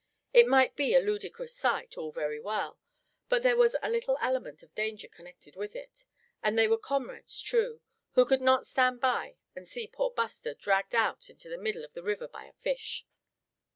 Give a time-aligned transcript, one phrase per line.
[0.33, 2.79] It might be a ludicrous sight, all very well,
[3.29, 6.05] but there was a little element of danger connected with it;
[6.41, 7.81] and they were comrades true,
[8.13, 11.93] who could not stand by, and see poor Buster dragged out into the middle of
[11.93, 13.05] the river by a fish.